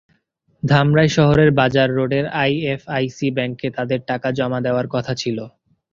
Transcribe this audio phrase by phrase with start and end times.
[0.63, 5.37] ধামরাই শহরের বাজার রোডের আইএফআইসি ব্যাংকে তাঁদের টাকা জমা দেওয়ার কথা ছিল।